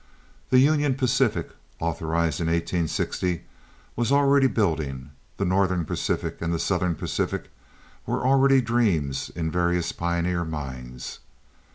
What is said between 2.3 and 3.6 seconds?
in 1860,